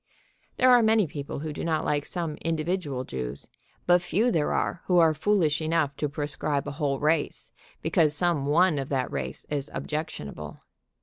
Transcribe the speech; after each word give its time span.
There 0.57 0.71
are 0.71 0.81
many 0.81 1.05
people 1.05 1.41
who 1.41 1.53
do 1.53 1.63
not 1.63 1.85
like 1.85 2.07
some 2.07 2.35
individual 2.37 3.03
Jews, 3.03 3.47
but 3.85 4.01
few 4.01 4.31
there 4.31 4.51
are 4.51 4.81
who 4.85 4.97
are 4.97 5.13
foolish 5.13 5.61
enough 5.61 5.95
to 5.97 6.09
proscribe 6.09 6.67
a 6.67 6.71
whole 6.71 6.99
race, 6.99 7.51
because 7.83 8.15
some 8.15 8.47
one 8.47 8.79
of 8.79 8.89
that 8.89 9.11
race 9.11 9.45
is 9.51 9.69
objectionable. 9.75 10.61